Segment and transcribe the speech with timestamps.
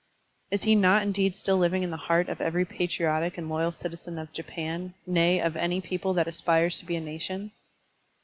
[0.49, 4.17] Is he not indeed still living in the heart of every patriotic and loyal citizen
[4.17, 7.51] of Japan, nay, of any people that aspires to be a nation?